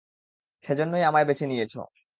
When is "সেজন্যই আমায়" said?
0.65-1.25